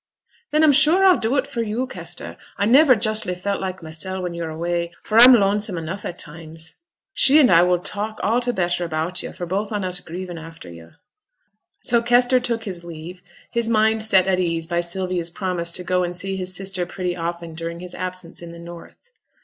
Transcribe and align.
'Then 0.49 0.63
I'm 0.63 0.71
sure 0.73 1.05
I'll 1.05 1.19
do 1.19 1.35
it 1.35 1.45
for 1.45 1.61
yo', 1.61 1.85
Kester. 1.85 2.35
I 2.57 2.65
niver 2.65 2.95
justly 2.95 3.35
feel 3.35 3.59
like 3.61 3.83
mysel' 3.83 4.23
when 4.23 4.33
yo're 4.33 4.49
away, 4.49 4.91
for 5.03 5.19
I'm 5.19 5.35
lonesome 5.35 5.77
enough 5.77 6.05
at 6.05 6.17
times. 6.17 6.73
She 7.13 7.37
and 7.39 7.51
I 7.51 7.61
will 7.61 7.77
talk 7.77 8.19
a' 8.23 8.41
t' 8.41 8.51
better 8.51 8.83
about 8.83 9.21
yo' 9.21 9.31
for 9.31 9.45
both 9.45 9.71
on 9.71 9.85
us 9.85 9.99
grieving 9.99 10.39
after 10.39 10.71
yo'.' 10.71 10.93
So 11.81 12.01
Kester 12.01 12.39
took 12.39 12.63
his 12.63 12.83
leave, 12.83 13.21
his 13.51 13.69
mind 13.69 14.01
set 14.01 14.25
at 14.25 14.39
ease 14.39 14.65
by 14.65 14.79
Sylvia's 14.79 15.29
promise 15.29 15.71
to 15.73 15.83
go 15.83 16.03
and 16.03 16.15
see 16.15 16.35
his 16.35 16.55
sister 16.55 16.87
pretty 16.87 17.15
often 17.15 17.53
during 17.53 17.79
his 17.79 17.93
absence 17.93 18.41
in 18.41 18.51
the 18.53 18.57
North. 18.59 19.11